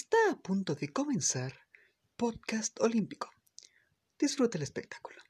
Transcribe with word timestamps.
Está 0.00 0.16
a 0.30 0.36
punto 0.36 0.74
de 0.74 0.88
comenzar 0.88 1.52
Podcast 2.16 2.80
Olímpico. 2.80 3.28
Disfruta 4.18 4.56
el 4.56 4.62
espectáculo. 4.62 5.20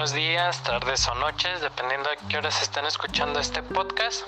Buenos 0.00 0.14
días, 0.14 0.62
tardes 0.62 1.06
o 1.08 1.14
noches, 1.16 1.60
dependiendo 1.60 2.08
a 2.08 2.16
qué 2.26 2.38
horas 2.38 2.62
están 2.62 2.86
escuchando 2.86 3.38
este 3.38 3.62
podcast. 3.62 4.26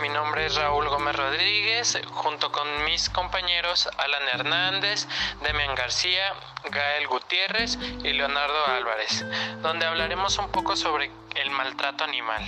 Mi 0.00 0.08
nombre 0.08 0.46
es 0.46 0.56
Raúl 0.56 0.88
Gómez 0.88 1.14
Rodríguez, 1.14 1.96
junto 2.10 2.50
con 2.50 2.66
mis 2.86 3.08
compañeros 3.08 3.88
Alan 3.98 4.28
Hernández, 4.34 5.06
Demian 5.44 5.76
García, 5.76 6.34
Gael 6.72 7.06
Gutiérrez 7.06 7.78
y 8.02 8.12
Leonardo 8.14 8.66
Álvarez, 8.66 9.24
donde 9.62 9.86
hablaremos 9.86 10.36
un 10.38 10.50
poco 10.50 10.74
sobre 10.74 11.12
el 11.36 11.50
maltrato 11.50 12.02
animal. 12.02 12.42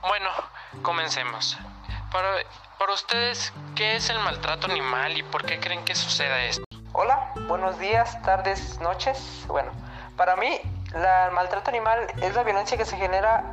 Bueno, 0.00 0.28
comencemos. 0.82 1.56
Para, 2.10 2.30
para 2.80 2.94
ustedes, 2.94 3.52
¿qué 3.76 3.94
es 3.94 4.10
el 4.10 4.18
maltrato 4.18 4.66
animal 4.66 5.16
y 5.16 5.22
por 5.22 5.46
qué 5.46 5.60
creen 5.60 5.84
que 5.84 5.94
suceda 5.94 6.42
esto? 6.46 6.64
Hola, 6.94 7.30
buenos 7.46 7.78
días, 7.78 8.20
tardes, 8.22 8.80
noches. 8.80 9.44
Bueno, 9.46 9.70
para 10.16 10.34
mí 10.34 10.60
la- 10.94 11.30
maltrato 11.32 11.70
animal 11.70 12.06
es 12.20 12.34
la 12.34 12.42
violencia 12.42 12.76
que 12.76 12.84
se 12.84 12.96
genera 12.96 13.44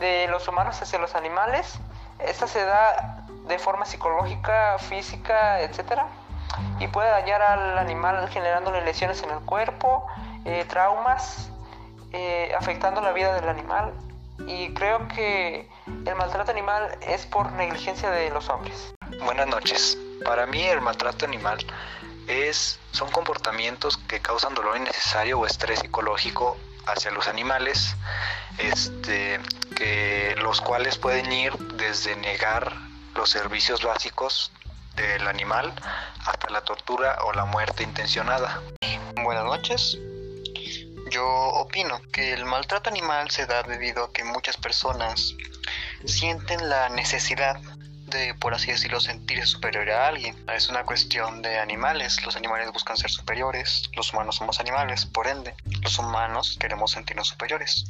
de 0.00 0.26
los 0.28 0.46
humanos 0.48 0.80
hacia 0.80 0.98
los 0.98 1.14
animales. 1.14 1.78
Esta 2.18 2.46
se 2.46 2.64
da 2.64 3.24
de 3.46 3.58
forma 3.58 3.84
psicológica, 3.84 4.78
física, 4.78 5.60
etcétera, 5.60 6.06
y 6.78 6.88
puede 6.88 7.10
dañar 7.10 7.42
al 7.42 7.78
animal 7.78 8.28
generándole 8.30 8.80
lesiones 8.82 9.22
en 9.22 9.30
el 9.30 9.40
cuerpo, 9.40 10.06
eh, 10.44 10.64
traumas, 10.68 11.50
eh, 12.12 12.54
afectando 12.58 13.00
la 13.00 13.12
vida 13.12 13.34
del 13.34 13.48
animal. 13.48 13.92
Y 14.46 14.74
creo 14.74 15.06
que 15.08 15.68
el 15.86 16.14
maltrato 16.16 16.50
animal 16.50 16.98
es 17.02 17.24
por 17.26 17.52
negligencia 17.52 18.10
de 18.10 18.30
los 18.30 18.48
hombres. 18.48 18.94
Buenas 19.24 19.46
noches. 19.46 19.96
Para 20.24 20.46
mí 20.46 20.62
el 20.64 20.80
maltrato 20.80 21.24
animal 21.24 21.58
es 22.26 22.80
son 22.92 23.10
comportamientos 23.10 23.96
que 23.96 24.20
causan 24.20 24.54
dolor 24.54 24.76
innecesario 24.76 25.38
o 25.38 25.46
estrés 25.46 25.80
psicológico 25.80 26.56
hacia 26.86 27.10
los 27.10 27.28
animales, 27.28 27.96
este, 28.58 29.40
que 29.76 30.34
los 30.42 30.60
cuales 30.60 30.98
pueden 30.98 31.30
ir 31.32 31.52
desde 31.76 32.16
negar 32.16 32.72
los 33.14 33.30
servicios 33.30 33.82
básicos 33.82 34.52
del 34.96 35.26
animal 35.26 35.72
hasta 36.26 36.50
la 36.50 36.60
tortura 36.62 37.18
o 37.24 37.32
la 37.32 37.44
muerte 37.44 37.82
intencionada. 37.82 38.60
Buenas 39.22 39.44
noches. 39.44 39.98
Yo 41.10 41.26
opino 41.26 42.00
que 42.12 42.32
el 42.32 42.44
maltrato 42.44 42.90
animal 42.90 43.30
se 43.30 43.46
da 43.46 43.62
debido 43.62 44.04
a 44.04 44.12
que 44.12 44.24
muchas 44.24 44.56
personas 44.56 45.34
sienten 46.04 46.68
la 46.68 46.88
necesidad 46.88 47.60
de, 48.06 48.34
por 48.34 48.54
así 48.54 48.70
decirlo, 48.70 49.00
sentirse 49.00 49.46
superior 49.46 49.90
a 49.90 50.08
alguien. 50.08 50.36
Es 50.54 50.68
una 50.68 50.84
cuestión 50.84 51.42
de 51.42 51.58
animales. 51.58 52.24
Los 52.24 52.36
animales 52.36 52.70
buscan 52.72 52.96
ser 52.96 53.10
superiores. 53.10 53.90
Los 53.94 54.12
humanos 54.12 54.36
somos 54.36 54.60
animales, 54.60 55.06
por 55.06 55.26
ende, 55.26 55.54
los 55.82 55.98
humanos 55.98 56.56
queremos 56.60 56.92
sentirnos 56.92 57.28
superiores. 57.28 57.84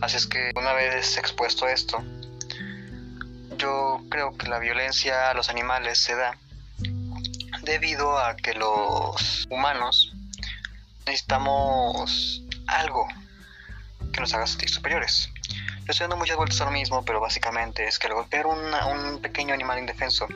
Así 0.00 0.16
es 0.16 0.26
que 0.26 0.52
una 0.54 0.72
vez 0.72 1.16
expuesto 1.16 1.68
esto, 1.68 2.02
yo 3.56 4.00
creo 4.08 4.36
que 4.36 4.48
la 4.48 4.58
violencia 4.58 5.30
a 5.30 5.34
los 5.34 5.48
animales 5.48 5.98
se 5.98 6.14
da 6.14 6.36
debido 7.62 8.18
a 8.18 8.36
que 8.36 8.54
los 8.54 9.46
humanos 9.50 10.12
necesitamos 11.06 12.42
algo 12.66 13.06
que 14.12 14.20
nos 14.20 14.32
haga 14.34 14.46
sentir 14.46 14.70
superiores. 14.70 15.30
Yo 15.84 15.92
estoy 15.92 16.04
dando 16.04 16.16
muchas 16.16 16.36
vueltas 16.36 16.60
a 16.60 16.66
lo 16.66 16.70
mismo, 16.70 17.04
pero 17.04 17.20
básicamente 17.20 17.86
es 17.86 17.98
que 17.98 18.06
al 18.08 18.14
golpear 18.14 18.46
una- 18.46 18.86
un 18.86 19.20
pequeño 19.22 19.54
animal 19.54 19.78
indefenso, 19.78 20.26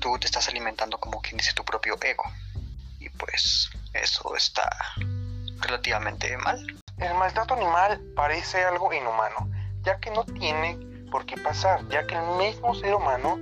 tú 0.00 0.18
te 0.18 0.26
estás 0.26 0.48
alimentando 0.48 0.98
como 0.98 1.20
quien 1.20 1.36
dice 1.36 1.52
tu 1.54 1.64
propio 1.64 1.96
ego. 2.02 2.24
Y 2.98 3.08
pues 3.10 3.70
eso 3.92 4.36
está 4.36 4.68
relativamente 5.60 6.36
mal. 6.38 6.58
El 6.98 7.14
maltrato 7.14 7.54
animal 7.54 8.00
parece 8.14 8.64
algo 8.64 8.92
inhumano, 8.92 9.50
ya 9.82 9.98
que 9.98 10.10
no 10.10 10.24
tiene 10.24 10.78
por 11.10 11.26
qué 11.26 11.36
pasar, 11.36 11.86
ya 11.88 12.06
que 12.06 12.14
el 12.14 12.26
mismo 12.38 12.74
ser 12.74 12.94
humano 12.94 13.38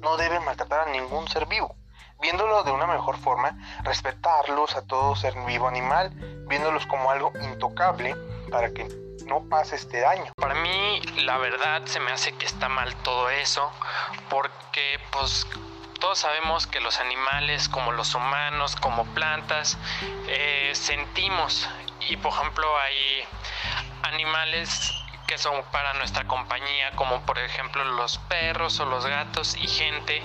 no 0.00 0.16
debe 0.16 0.38
maltratar 0.40 0.88
a 0.88 0.90
ningún 0.92 1.28
ser 1.28 1.46
vivo. 1.46 1.74
Viéndolo 2.20 2.62
de 2.62 2.70
una 2.70 2.86
mejor 2.86 3.18
forma, 3.18 3.58
respetarlos 3.82 4.74
a 4.76 4.82
todo 4.82 5.16
ser 5.16 5.34
vivo 5.46 5.68
animal, 5.68 6.10
viéndolos 6.48 6.86
como 6.86 7.10
algo 7.10 7.32
intocable 7.42 8.16
para 8.50 8.70
que 8.72 8.88
no 9.24 9.48
pase 9.48 9.76
este 9.76 10.00
daño. 10.00 10.32
Para 10.36 10.54
mí, 10.54 11.00
la 11.18 11.38
verdad, 11.38 11.82
se 11.86 12.00
me 12.00 12.12
hace 12.12 12.32
que 12.32 12.46
está 12.46 12.68
mal 12.68 12.94
todo 12.96 13.30
eso, 13.30 13.70
porque 14.28 15.00
pues 15.10 15.46
todos 16.00 16.18
sabemos 16.18 16.66
que 16.66 16.80
los 16.80 17.00
animales, 17.00 17.68
como 17.68 17.92
los 17.92 18.14
humanos, 18.14 18.76
como 18.76 19.04
plantas, 19.14 19.78
eh, 20.28 20.70
sentimos. 20.74 21.68
Y 22.08 22.16
por 22.16 22.32
ejemplo, 22.32 22.78
hay 22.78 23.24
animales 24.02 24.92
que 25.26 25.38
son 25.38 25.64
para 25.72 25.92
nuestra 25.94 26.24
compañía, 26.26 26.92
como 26.92 27.20
por 27.22 27.38
ejemplo 27.38 27.84
los 27.84 28.18
perros 28.18 28.78
o 28.78 28.86
los 28.86 29.06
gatos, 29.06 29.56
y 29.56 29.66
gente 29.66 30.22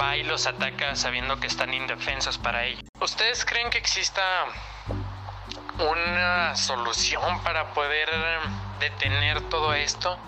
va 0.00 0.16
y 0.16 0.24
los 0.24 0.46
ataca 0.46 0.96
sabiendo 0.96 1.38
que 1.38 1.46
están 1.46 1.72
indefensos 1.72 2.38
para 2.38 2.64
ellos. 2.64 2.82
¿Ustedes 3.00 3.44
creen 3.44 3.70
que 3.70 3.78
exista 3.78 4.22
una 5.90 6.54
solución 6.56 7.40
para 7.42 7.72
poder 7.74 8.08
detener 8.78 9.40
todo 9.48 9.74
esto? 9.74 10.18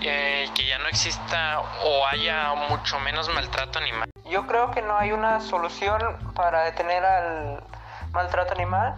Eh, 0.00 0.48
que 0.54 0.64
ya 0.64 0.78
no 0.78 0.86
exista 0.86 1.60
o 1.82 2.06
haya 2.06 2.54
mucho 2.68 3.00
menos 3.00 3.28
maltrato 3.30 3.80
animal. 3.80 4.08
Yo 4.24 4.46
creo 4.46 4.70
que 4.70 4.80
no 4.80 4.96
hay 4.96 5.10
una 5.10 5.40
solución 5.40 6.00
para 6.34 6.62
detener 6.62 7.04
al 7.04 7.64
maltrato 8.12 8.54
animal 8.54 8.94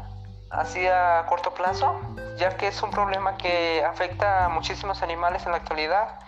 así 0.51 0.87
a 0.87 1.25
corto 1.27 1.55
plazo, 1.55 2.01
ya 2.37 2.57
que 2.57 2.67
es 2.69 2.83
un 2.83 2.91
problema 2.91 3.37
que 3.37 3.83
afecta 3.85 4.47
a 4.47 4.49
muchísimos 4.49 5.03
animales 5.03 5.47
en 5.47 5.53
la 5.53 5.59
actualidad 5.59 6.19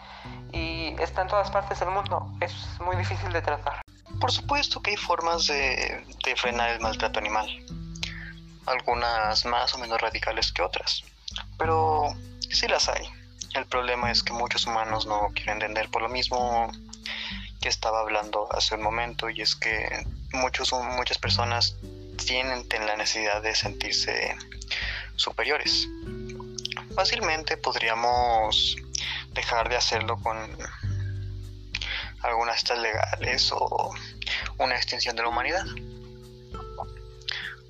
y 0.53 0.95
está 1.01 1.23
en 1.23 1.29
todas 1.29 1.51
partes 1.51 1.81
del 1.81 1.91
mundo. 1.91 2.31
Es 2.41 2.81
muy 2.81 2.97
difícil 2.97 3.33
de 3.33 3.43
tratar. 3.43 3.83
Por 4.21 4.31
supuesto 4.31 4.81
que 4.81 4.91
hay 4.91 4.97
formas 4.97 5.47
de, 5.49 6.07
de 6.25 6.37
frenar 6.37 6.71
el 6.71 6.81
maltrato 6.81 7.19
animal, 7.19 7.49
algunas 8.67 9.45
más 9.45 9.75
o 9.75 9.78
menos 9.78 10.00
radicales 10.00 10.53
que 10.53 10.62
otras, 10.62 11.05
pero 11.59 12.15
sí 12.50 12.69
las 12.69 12.89
hay. 12.89 13.09
El 13.55 13.67
problema 13.67 14.11
es 14.11 14.23
que 14.23 14.33
muchos 14.33 14.67
humanos 14.67 15.06
no 15.06 15.28
quieren 15.34 15.55
entender 15.56 15.91
por 15.91 16.03
lo 16.03 16.09
mismo 16.09 16.71
que 17.61 17.69
estaba 17.69 18.00
hablando 18.00 18.49
hace 18.53 18.75
un 18.75 18.83
momento 18.83 19.31
y 19.31 19.43
es 19.43 19.55
que 19.55 20.05
muchos, 20.33 20.73
muchas 20.73 21.19
personas 21.19 21.77
tienen 22.27 22.67
la 22.87 22.97
necesidad 22.97 23.43
de 23.43 23.55
sentirse 23.55 24.37
superiores. 25.17 25.89
Fácilmente 26.94 27.56
podríamos 27.56 28.77
dejar 29.33 29.69
de 29.69 29.77
hacerlo 29.77 30.17
con 30.19 30.56
algunas 32.23 32.59
estas 32.59 32.79
legales 32.79 33.50
o 33.53 33.94
una 34.59 34.77
extinción 34.77 35.17
de 35.17 35.23
la 35.23 35.29
humanidad. 35.29 35.65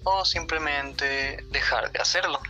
O 0.04 0.24
simplemente 0.24 1.44
dejar 1.50 1.90
de 1.92 2.00
hacerlo. 2.00 2.40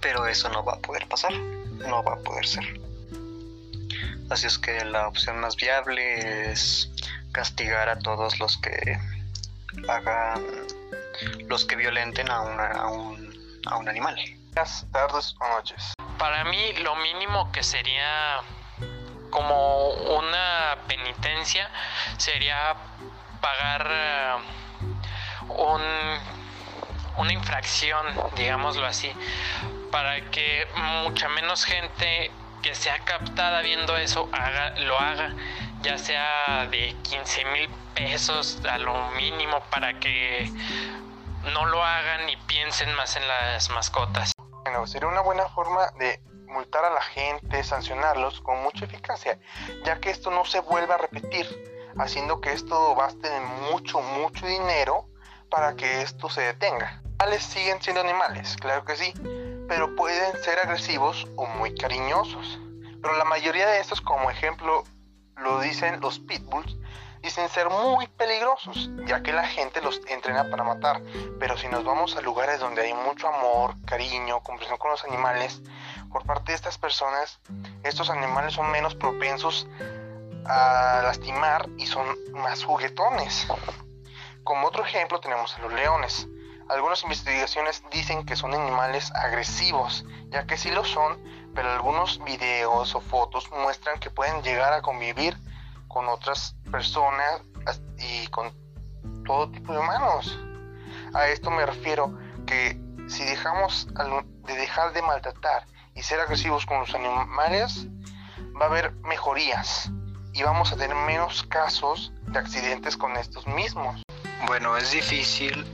Pero 0.00 0.26
eso 0.26 0.48
no 0.48 0.64
va 0.64 0.74
a 0.74 0.78
poder 0.78 1.08
pasar, 1.08 1.32
no 1.32 2.02
va 2.02 2.14
a 2.14 2.18
poder 2.18 2.46
ser. 2.46 2.80
Así 4.30 4.46
es 4.46 4.58
que 4.58 4.84
la 4.84 5.08
opción 5.08 5.38
más 5.38 5.56
viable 5.56 6.50
es 6.50 6.90
castigar 7.32 7.88
a 7.88 7.98
todos 7.98 8.38
los 8.38 8.56
que 8.58 8.98
hagan, 9.88 10.42
los 11.48 11.64
que 11.64 11.76
violenten 11.76 12.30
a, 12.30 12.40
una, 12.40 12.66
a, 12.68 12.86
un, 12.88 13.60
a 13.66 13.76
un 13.76 13.88
animal. 13.88 14.16
Buenas 14.54 14.86
tardes 14.92 15.34
o 15.40 15.48
noches. 15.48 15.92
Para 16.18 16.44
mí 16.44 16.72
lo 16.74 16.94
mínimo 16.96 17.50
que 17.52 17.62
sería 17.62 18.40
como 19.30 19.88
una 19.90 20.78
penitencia 20.86 21.68
sería 22.18 22.76
pagar 23.40 23.86
eh, 23.90 24.34
un, 25.48 25.82
una 27.24 27.32
infracción, 27.32 28.06
digámoslo 28.36 28.86
así, 28.86 29.10
para 29.90 30.30
que 30.30 30.66
mucha 31.02 31.28
menos 31.30 31.64
gente 31.64 32.30
que 32.62 32.74
sea 32.74 32.98
captada 33.04 33.62
viendo 33.62 33.96
eso 33.96 34.28
haga, 34.32 34.78
lo 34.80 34.98
haga, 34.98 35.34
ya 35.80 35.96
sea 35.96 36.66
de 36.70 36.94
15 37.02 37.44
mil 37.46 37.70
pesos 37.94 38.60
a 38.68 38.76
lo 38.76 39.10
mínimo 39.12 39.60
para 39.70 39.98
que 40.00 40.50
no 41.54 41.64
lo 41.64 41.82
hagan 41.82 42.28
y 42.28 42.36
piensen 42.46 42.92
más 42.94 43.16
en 43.16 43.26
las 43.26 43.70
mascotas. 43.70 44.32
Bueno, 44.64 44.86
sería 44.86 45.08
una 45.08 45.22
buena 45.22 45.48
forma 45.48 45.90
de 45.98 46.20
multar 46.46 46.84
a 46.84 46.90
la 46.90 47.02
gente, 47.02 47.64
sancionarlos 47.64 48.42
con 48.42 48.62
mucha 48.62 48.84
eficacia, 48.84 49.38
ya 49.84 49.98
que 49.98 50.10
esto 50.10 50.30
no 50.30 50.44
se 50.44 50.60
vuelva 50.60 50.96
a 50.96 50.98
repetir, 50.98 51.46
haciendo 51.98 52.42
que 52.42 52.52
esto 52.52 52.94
baste 52.94 53.30
mucho, 53.70 54.00
mucho 54.00 54.46
dinero 54.46 55.08
para 55.48 55.74
que 55.74 56.02
esto 56.02 56.28
se 56.28 56.42
detenga. 56.42 57.03
Animales 57.18 57.44
siguen 57.44 57.80
siendo 57.80 58.00
animales, 58.00 58.56
claro 58.56 58.84
que 58.84 58.96
sí, 58.96 59.12
pero 59.68 59.94
pueden 59.94 60.36
ser 60.42 60.58
agresivos 60.58 61.26
o 61.36 61.46
muy 61.46 61.74
cariñosos. 61.74 62.58
Pero 63.00 63.16
la 63.16 63.24
mayoría 63.24 63.66
de 63.68 63.80
estos, 63.80 64.00
como 64.00 64.30
ejemplo 64.30 64.84
lo 65.36 65.60
dicen 65.60 66.00
los 66.00 66.18
pitbulls, 66.18 66.76
dicen 67.22 67.48
ser 67.48 67.70
muy 67.70 68.06
peligrosos, 68.08 68.90
ya 69.06 69.22
que 69.22 69.32
la 69.32 69.46
gente 69.46 69.80
los 69.80 70.00
entrena 70.08 70.50
para 70.50 70.64
matar. 70.64 71.00
Pero 71.38 71.56
si 71.56 71.68
nos 71.68 71.84
vamos 71.84 72.16
a 72.16 72.20
lugares 72.20 72.60
donde 72.60 72.82
hay 72.82 72.92
mucho 72.92 73.28
amor, 73.28 73.74
cariño, 73.86 74.42
comprensión 74.42 74.78
con 74.78 74.90
los 74.90 75.04
animales, 75.04 75.62
por 76.12 76.26
parte 76.26 76.52
de 76.52 76.56
estas 76.56 76.78
personas, 76.78 77.40
estos 77.82 78.10
animales 78.10 78.54
son 78.54 78.70
menos 78.70 78.94
propensos 78.94 79.66
a 80.46 81.00
lastimar 81.02 81.68
y 81.78 81.86
son 81.86 82.06
más 82.32 82.64
juguetones. 82.64 83.46
Como 84.44 84.66
otro 84.66 84.84
ejemplo 84.84 85.20
tenemos 85.20 85.56
a 85.56 85.60
los 85.60 85.72
leones. 85.72 86.28
Algunas 86.68 87.02
investigaciones 87.02 87.82
dicen 87.92 88.24
que 88.24 88.36
son 88.36 88.54
animales 88.54 89.12
agresivos, 89.14 90.04
ya 90.30 90.46
que 90.46 90.56
sí 90.56 90.70
lo 90.70 90.84
son, 90.84 91.22
pero 91.54 91.70
algunos 91.70 92.22
videos 92.24 92.94
o 92.94 93.00
fotos 93.00 93.50
muestran 93.50 94.00
que 94.00 94.10
pueden 94.10 94.42
llegar 94.42 94.72
a 94.72 94.80
convivir 94.80 95.36
con 95.88 96.08
otras 96.08 96.56
personas 96.70 97.42
y 97.98 98.26
con 98.28 98.52
todo 99.24 99.50
tipo 99.50 99.72
de 99.72 99.78
humanos. 99.78 100.38
A 101.14 101.28
esto 101.28 101.50
me 101.50 101.66
refiero 101.66 102.18
que 102.46 102.80
si 103.08 103.24
dejamos 103.24 103.86
de 104.46 104.54
dejar 104.54 104.92
de 104.92 105.02
maltratar 105.02 105.66
y 105.94 106.02
ser 106.02 106.20
agresivos 106.20 106.64
con 106.66 106.80
los 106.80 106.94
animales, 106.94 107.86
va 108.60 108.66
a 108.66 108.68
haber 108.68 108.92
mejorías 109.02 109.90
y 110.32 110.42
vamos 110.42 110.72
a 110.72 110.76
tener 110.76 110.96
menos 110.96 111.42
casos 111.44 112.12
de 112.26 112.38
accidentes 112.38 112.96
con 112.96 113.16
estos 113.16 113.46
mismos. 113.46 114.02
Bueno, 114.46 114.76
es 114.76 114.90
difícil 114.90 115.64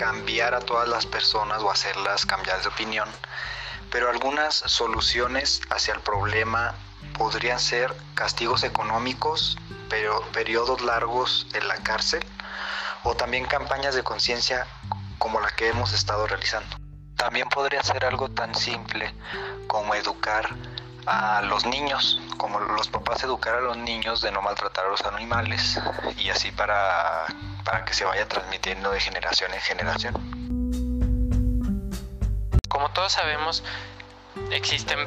cambiar 0.00 0.54
a 0.54 0.60
todas 0.60 0.88
las 0.88 1.04
personas 1.04 1.60
o 1.60 1.70
hacerlas 1.70 2.24
cambiar 2.24 2.62
de 2.62 2.68
opinión, 2.68 3.06
pero 3.90 4.08
algunas 4.08 4.54
soluciones 4.54 5.60
hacia 5.68 5.92
el 5.92 6.00
problema 6.00 6.74
podrían 7.18 7.60
ser 7.60 7.94
castigos 8.14 8.64
económicos, 8.64 9.58
pero 9.90 10.22
periodos 10.32 10.80
largos 10.80 11.46
en 11.52 11.68
la 11.68 11.76
cárcel 11.82 12.24
o 13.02 13.14
también 13.14 13.44
campañas 13.44 13.94
de 13.94 14.02
conciencia 14.02 14.66
como 15.18 15.38
la 15.38 15.50
que 15.50 15.68
hemos 15.68 15.92
estado 15.92 16.26
realizando. 16.26 16.78
También 17.16 17.50
podría 17.50 17.82
ser 17.82 18.06
algo 18.06 18.30
tan 18.30 18.54
simple 18.54 19.14
como 19.66 19.94
educar 19.94 20.48
a 21.06 21.42
los 21.42 21.66
niños, 21.66 22.20
como 22.36 22.60
los 22.60 22.88
papás 22.88 23.22
educar 23.22 23.54
a 23.54 23.60
los 23.60 23.76
niños 23.76 24.20
de 24.20 24.30
no 24.30 24.42
maltratar 24.42 24.86
a 24.86 24.88
los 24.88 25.02
animales 25.02 25.80
y 26.16 26.30
así 26.30 26.50
para, 26.52 27.24
para 27.64 27.84
que 27.84 27.94
se 27.94 28.04
vaya 28.04 28.26
transmitiendo 28.28 28.90
de 28.90 29.00
generación 29.00 29.52
en 29.54 29.60
generación. 29.60 30.14
Como 32.68 32.90
todos 32.90 33.12
sabemos, 33.12 33.62
existen 34.50 34.98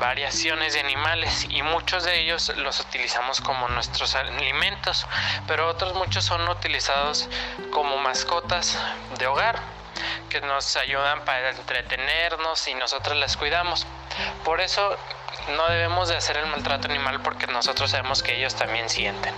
variaciones 0.00 0.74
de 0.74 0.80
animales 0.80 1.46
y 1.48 1.62
muchos 1.62 2.04
de 2.04 2.20
ellos 2.20 2.52
los 2.56 2.80
utilizamos 2.80 3.40
como 3.40 3.68
nuestros 3.68 4.14
alimentos, 4.14 5.06
pero 5.46 5.68
otros 5.68 5.94
muchos 5.94 6.24
son 6.24 6.46
utilizados 6.48 7.28
como 7.72 7.96
mascotas 7.98 8.78
de 9.18 9.26
hogar 9.26 9.60
que 10.28 10.40
nos 10.40 10.76
ayudan 10.76 11.24
para 11.24 11.50
entretenernos 11.50 12.68
y 12.68 12.74
nosotros 12.74 13.16
las 13.16 13.36
cuidamos. 13.36 13.86
Por 14.44 14.60
eso 14.60 14.96
no 15.56 15.68
debemos 15.68 16.08
de 16.08 16.16
hacer 16.16 16.36
el 16.36 16.46
maltrato 16.46 16.88
animal 16.88 17.20
porque 17.22 17.46
nosotros 17.46 17.90
sabemos 17.90 18.22
que 18.22 18.36
ellos 18.36 18.54
también 18.54 18.88
sienten. 18.88 19.34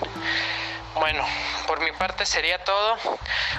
Bueno, 0.94 1.24
por 1.66 1.80
mi 1.80 1.92
parte 1.92 2.26
sería 2.26 2.62
todo. 2.64 2.96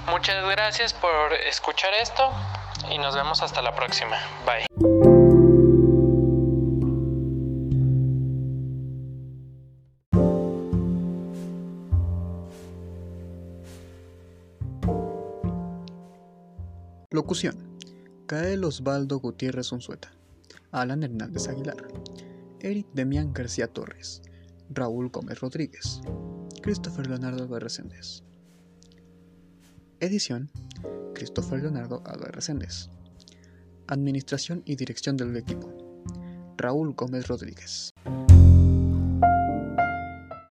Muchas 0.07 0.43
gracias 0.45 0.93
por 0.93 1.33
escuchar 1.33 1.93
esto 1.93 2.31
y 2.89 2.97
nos 2.97 3.15
vemos 3.15 3.41
hasta 3.41 3.61
la 3.61 3.75
próxima. 3.75 4.17
Bye. 4.45 4.65
Locución. 17.11 17.57
Cael 18.27 18.63
Osvaldo 18.63 19.19
Gutiérrez 19.19 19.71
Unzueta. 19.71 20.11
Alan 20.71 21.03
Hernández 21.03 21.47
Aguilar. 21.47 21.87
Eric 22.59 22.87
Demián 22.93 23.33
García 23.33 23.67
Torres. 23.67 24.21
Raúl 24.69 25.09
Gómez 25.09 25.39
Rodríguez. 25.39 26.01
Christopher 26.61 27.07
Leonardo 27.07 27.43
Álvarez 27.43 27.81
Edición. 29.99 30.51
Christopher 31.15 31.61
Leonardo 31.61 32.03
Álvarez 32.05 32.51
Administración 33.87 34.61
y 34.65 34.75
dirección 34.75 35.17
del 35.17 35.35
equipo. 35.35 35.73
Raúl 36.57 36.93
Gómez 36.93 37.27
Rodríguez. 37.27 37.88